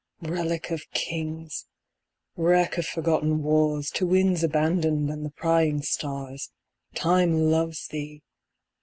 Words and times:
Relic 0.23 0.71
of 0.71 0.83
Kings! 0.95 1.67
Wreck 2.35 2.79
of 2.79 2.87
forgotten 2.87 3.43
wars, 3.43 3.91
To 3.91 4.07
winds 4.07 4.43
abandoned 4.43 5.11
and 5.11 5.23
the 5.23 5.29
prying 5.29 5.83
stars, 5.83 6.49
10 6.95 7.03
Time 7.03 7.39
'loves' 7.51 7.85
Thee! 7.87 8.23